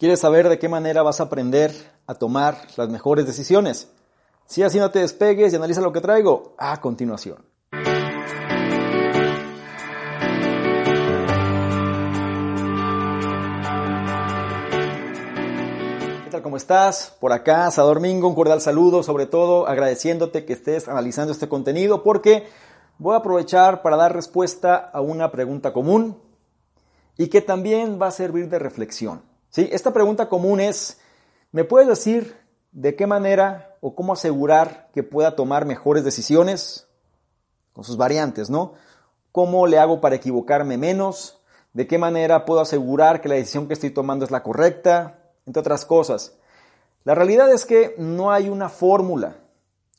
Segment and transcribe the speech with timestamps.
[0.00, 1.74] ¿Quieres saber de qué manera vas a aprender
[2.06, 3.92] a tomar las mejores decisiones?
[4.46, 7.44] Si así no te despegues y analiza lo que traigo a continuación.
[16.42, 17.14] ¿Cómo estás?
[17.20, 22.48] Por acá, Sadormingo, un cordial saludo, sobre todo agradeciéndote que estés analizando este contenido porque
[22.96, 26.16] voy a aprovechar para dar respuesta a una pregunta común
[27.18, 29.29] y que también va a servir de reflexión.
[29.50, 29.68] ¿Sí?
[29.72, 31.00] Esta pregunta común es,
[31.52, 32.36] ¿me puedes decir
[32.72, 36.86] de qué manera o cómo asegurar que pueda tomar mejores decisiones?
[37.72, 38.74] Con sus variantes, ¿no?
[39.32, 41.40] ¿Cómo le hago para equivocarme menos?
[41.72, 45.18] ¿De qué manera puedo asegurar que la decisión que estoy tomando es la correcta?
[45.46, 46.36] Entre otras cosas.
[47.04, 49.36] La realidad es que no hay una fórmula,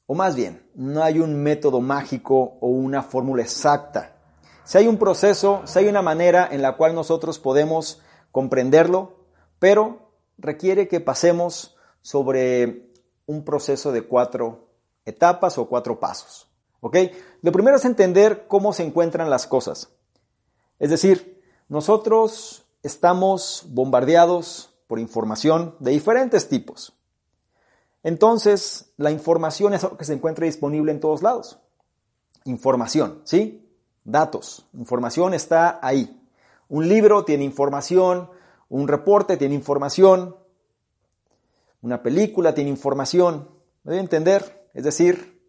[0.06, 4.16] o más bien, no hay un método mágico o una fórmula exacta.
[4.64, 9.21] Si hay un proceso, si hay una manera en la cual nosotros podemos comprenderlo,
[9.62, 10.10] pero
[10.40, 12.90] requiere que pasemos sobre
[13.28, 14.70] un proceso de cuatro
[15.06, 16.50] etapas o cuatro pasos.
[16.80, 16.98] ¿Ok?
[17.44, 19.90] Lo primero es entender cómo se encuentran las cosas.
[20.80, 26.94] Es decir, nosotros estamos bombardeados por información de diferentes tipos.
[28.02, 31.60] Entonces, la información es algo que se encuentra disponible en todos lados.
[32.46, 33.70] Información, ¿sí?
[34.04, 34.66] Datos.
[34.74, 36.20] Información está ahí.
[36.68, 38.28] Un libro tiene información,
[38.72, 40.38] un reporte tiene información,
[41.82, 43.50] una película tiene información.
[43.84, 44.70] ¿Me debe entender?
[44.74, 45.42] Es decir,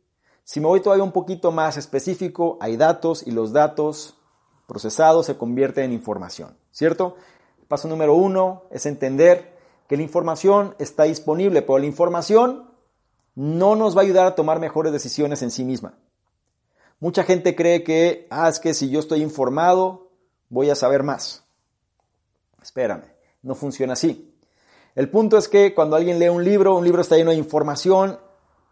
[0.43, 4.19] si me voy todavía un poquito más específico, hay datos y los datos
[4.67, 7.15] procesados se convierten en información, ¿cierto?
[7.69, 9.57] Paso número uno es entender
[9.87, 12.71] que la información está disponible, pero la información
[13.37, 15.95] no nos va a ayudar a tomar mejores decisiones en sí misma.
[16.99, 20.11] Mucha gente cree que, ah, es que si yo estoy informado,
[20.49, 21.45] voy a saber más.
[22.61, 23.12] Espérame,
[23.43, 24.35] no funciona así.
[24.95, 28.19] El punto es que cuando alguien lee un libro, un libro está lleno de información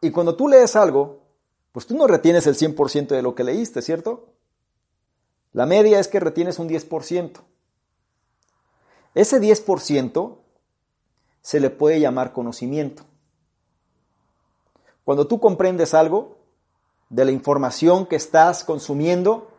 [0.00, 1.20] y cuando tú lees algo,
[1.72, 4.34] pues tú no retienes el 100% de lo que leíste, ¿cierto?
[5.52, 7.40] La media es que retienes un 10%.
[9.14, 10.38] Ese 10%
[11.42, 13.04] se le puede llamar conocimiento.
[15.04, 16.38] Cuando tú comprendes algo
[17.08, 19.50] de la información que estás consumiendo,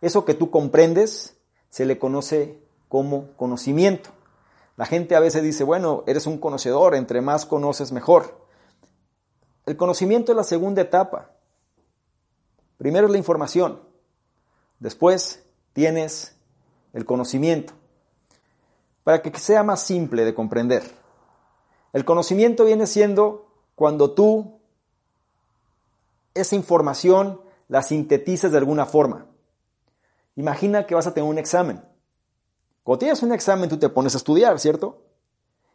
[0.00, 1.36] eso que tú comprendes
[1.68, 4.10] se le conoce como conocimiento.
[4.76, 8.46] La gente a veces dice, bueno, eres un conocedor, entre más conoces mejor.
[9.64, 11.30] El conocimiento es la segunda etapa.
[12.76, 13.80] Primero es la información,
[14.78, 15.42] después
[15.72, 16.36] tienes
[16.92, 17.72] el conocimiento.
[19.02, 20.82] Para que sea más simple de comprender.
[21.92, 24.58] El conocimiento viene siendo cuando tú
[26.34, 29.26] esa información la sintetizas de alguna forma.
[30.34, 31.82] Imagina que vas a tener un examen
[32.86, 35.02] cuando tienes un examen, tú te pones a estudiar, ¿cierto?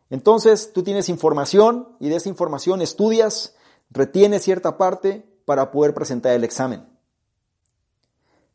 [0.09, 3.53] Entonces, tú tienes información y de esa información estudias,
[3.89, 6.87] retienes cierta parte para poder presentar el examen.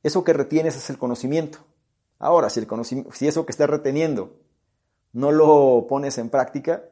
[0.02, 1.58] Eso que retienes es el conocimiento.
[2.18, 2.66] Ahora, si, el
[3.12, 4.38] si eso que estás reteniendo
[5.12, 6.82] no lo pones en práctica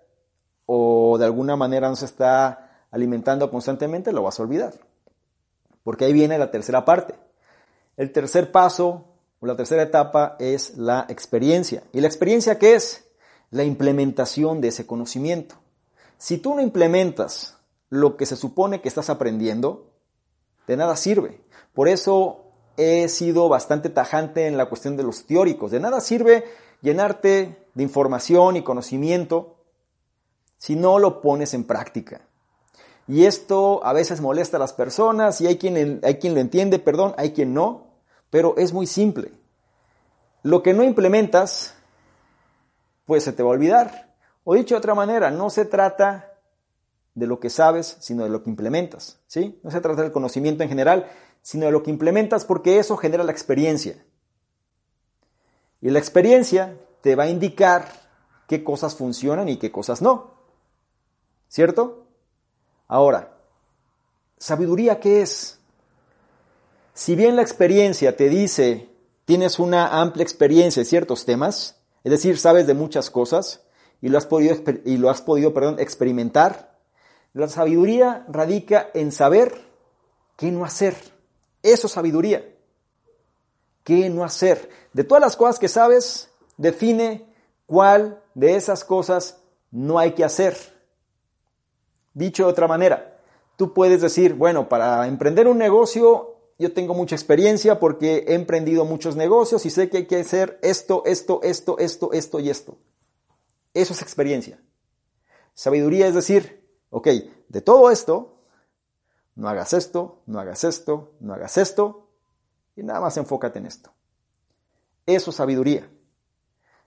[0.67, 4.75] o de alguna manera no se está alimentando constantemente, lo vas a olvidar.
[5.83, 7.15] Porque ahí viene la tercera parte.
[7.97, 9.14] El tercer paso
[9.47, 11.83] la tercera etapa es la experiencia.
[11.93, 13.05] ¿Y la experiencia qué es?
[13.51, 15.57] La implementación de ese conocimiento.
[16.19, 17.59] Si tú no implementas
[17.91, 19.91] lo que se supone que estás aprendiendo,
[20.67, 21.41] de nada sirve.
[21.73, 25.71] Por eso he sido bastante tajante en la cuestión de los teóricos.
[25.71, 26.45] De nada sirve
[26.83, 29.57] llenarte de información y conocimiento
[30.59, 32.23] si no lo pones en práctica.
[33.07, 36.79] Y esto a veces molesta a las personas y hay quien, hay quien lo entiende,
[36.79, 37.84] perdón, hay quien no
[38.35, 39.31] pero es muy simple.
[40.43, 41.77] Lo que no implementas,
[43.07, 44.13] pues se te va a olvidar.
[44.43, 46.33] O dicho de otra manera, no se trata
[47.15, 49.21] de lo que sabes, sino de lo que implementas.
[49.29, 49.61] ¿sí?
[49.63, 51.09] No se trata del conocimiento en general,
[51.43, 54.05] sino de lo que implementas porque eso genera la experiencia.
[55.81, 57.87] Y la experiencia te va a indicar
[58.49, 60.33] qué cosas funcionan y qué cosas no.
[61.47, 62.09] ¿Cierto?
[62.89, 63.33] Ahora,
[64.39, 65.61] ¿sabiduría qué es?
[66.97, 68.89] Si bien la experiencia te dice,
[69.25, 73.65] tienes una amplia experiencia en ciertos temas, es decir, sabes de muchas cosas,
[74.01, 76.79] y lo has podido, y lo has podido perdón, experimentar.
[77.33, 79.61] La sabiduría radica en saber
[80.37, 80.95] qué no hacer.
[81.65, 82.49] Eso es sabiduría.
[83.83, 84.71] ¿Qué no hacer?
[84.93, 87.27] De todas las cosas que sabes, define
[87.67, 89.41] cuál de esas cosas
[89.73, 90.57] no hay que hacer.
[92.13, 93.19] Dicho de otra manera,
[93.57, 98.85] tú puedes decir, bueno, para emprender un negocio yo tengo mucha experiencia porque he emprendido
[98.85, 102.79] muchos negocios y sé que hay que hacer esto, esto, esto, esto, esto y esto.
[103.73, 104.61] Eso es experiencia.
[105.55, 107.09] Sabiduría es decir, ok,
[107.49, 108.39] de todo esto,
[109.35, 112.09] no hagas esto, no hagas esto, no hagas esto,
[112.77, 113.91] y nada más enfócate en esto.
[115.07, 115.89] Eso es sabiduría.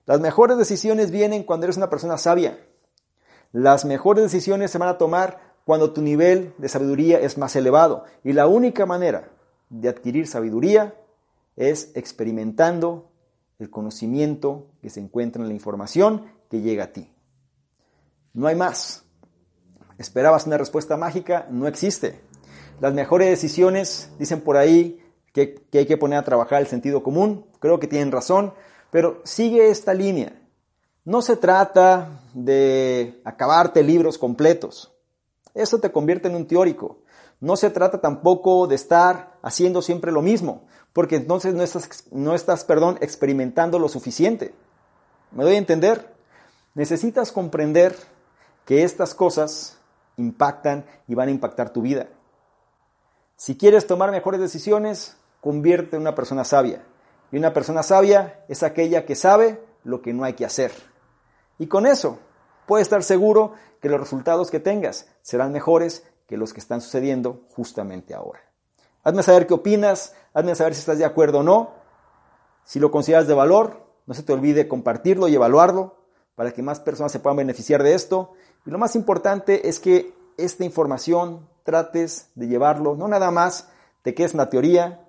[0.06, 2.66] Las mejores decisiones vienen cuando eres una persona sabia.
[3.52, 8.06] Las mejores decisiones se van a tomar cuando tu nivel de sabiduría es más elevado.
[8.24, 9.30] Y la única manera
[9.70, 10.96] de adquirir sabiduría
[11.56, 13.10] es experimentando
[13.60, 17.12] el conocimiento que se encuentra en la información que llega a ti.
[18.34, 19.04] No hay más.
[19.98, 21.48] ¿Esperabas una respuesta mágica?
[21.50, 22.22] No existe.
[22.80, 25.04] Las mejores decisiones, dicen por ahí,
[25.34, 27.46] que, hay que poner a trabajar el sentido común.
[27.60, 28.54] Creo que tienen razón,
[28.92, 30.40] pero sigue esta línea.
[31.04, 34.94] No se trata de acabarte libros completos.
[35.54, 37.00] Eso te convierte en un teórico.
[37.40, 42.34] No se trata tampoco de estar haciendo siempre lo mismo, porque entonces no estás, no
[42.34, 44.54] estás perdón, experimentando lo suficiente.
[45.32, 46.16] ¿Me doy a entender?
[46.74, 47.96] Necesitas comprender
[48.66, 49.78] que estas cosas
[50.16, 52.08] impactan y van a impactar tu vida.
[53.36, 56.84] Si quieres tomar mejores decisiones, convierte en una persona sabia.
[57.32, 60.72] Y una persona sabia es aquella que sabe lo que no hay que hacer.
[61.60, 62.20] Y con eso,
[62.66, 67.42] puedes estar seguro que los resultados que tengas serán mejores que los que están sucediendo
[67.56, 68.42] justamente ahora.
[69.04, 71.72] Hazme saber qué opinas, hazme saber si estás de acuerdo o no.
[72.66, 75.96] Si lo consideras de valor, no se te olvide compartirlo y evaluarlo
[76.36, 78.34] para que más personas se puedan beneficiar de esto.
[78.66, 83.70] Y lo más importante es que esta información trates de llevarlo, no nada más
[84.02, 85.06] te quedes en la teoría,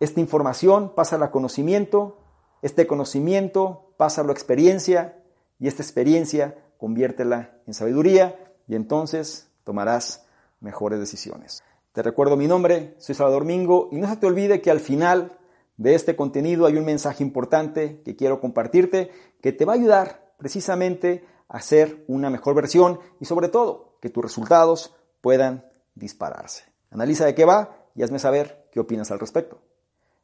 [0.00, 2.18] esta información pasa a conocimiento,
[2.62, 5.22] este conocimiento pasa a experiencia
[5.58, 10.23] y esta experiencia conviértela en sabiduría y entonces tomarás
[10.64, 11.62] mejores decisiones.
[11.92, 15.38] Te recuerdo mi nombre, soy Salvador Mingo y no se te olvide que al final
[15.76, 20.32] de este contenido hay un mensaje importante que quiero compartirte que te va a ayudar
[20.38, 26.64] precisamente a hacer una mejor versión y sobre todo que tus resultados puedan dispararse.
[26.90, 29.60] Analiza de qué va y hazme saber qué opinas al respecto.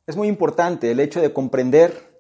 [0.07, 2.11] Es muy importante el hecho de comprender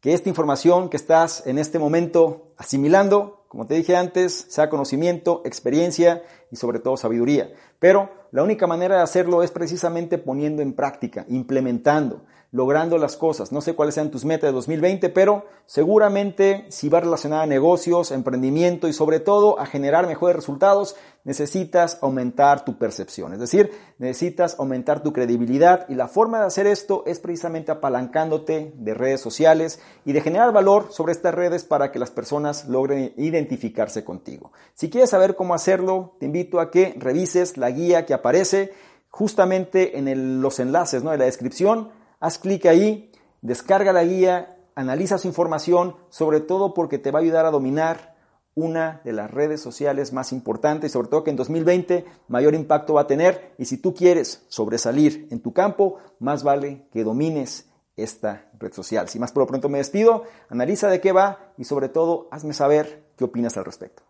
[0.00, 5.42] que esta información que estás en este momento asimilando como te dije antes, sea conocimiento,
[5.44, 7.50] experiencia y sobre todo sabiduría.
[7.80, 13.52] Pero la única manera de hacerlo es precisamente poniendo en práctica, implementando, logrando las cosas.
[13.52, 18.10] No sé cuáles sean tus metas de 2020, pero seguramente si va relacionada a negocios,
[18.10, 23.32] emprendimiento y sobre todo a generar mejores resultados, necesitas aumentar tu percepción.
[23.32, 28.72] Es decir, necesitas aumentar tu credibilidad y la forma de hacer esto es precisamente apalancándote
[28.74, 33.12] de redes sociales y de generar valor sobre estas redes para que las personas logren
[33.16, 34.50] identificarse contigo.
[34.74, 38.72] Si quieres saber cómo hacerlo, te invito a que revises la guía que aparece
[39.08, 41.10] justamente en los enlaces ¿no?
[41.10, 43.10] de la descripción haz clic ahí,
[43.42, 48.14] descarga la guía, analiza su información, sobre todo porque te va a ayudar a dominar
[48.54, 52.94] una de las redes sociales más importantes y sobre todo que en 2020 mayor impacto
[52.94, 57.70] va a tener y si tú quieres sobresalir en tu campo, más vale que domines
[57.96, 59.08] esta red social.
[59.08, 62.52] Si más por lo pronto me despido, analiza de qué va y sobre todo hazme
[62.52, 64.09] saber qué opinas al respecto.